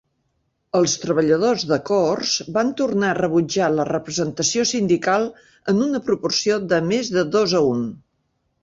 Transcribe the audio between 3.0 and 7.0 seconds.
a rebutjar la representació sindical en una proporció de